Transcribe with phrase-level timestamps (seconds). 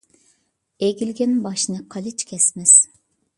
[0.87, 2.75] ئېگىلگەن باشنى قېلىچ كەسمەس.